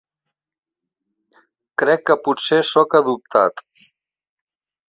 Crec 1.83 2.03
que 2.11 2.17
potser 2.29 2.59
soc 2.73 2.97
adoptat. 3.01 3.63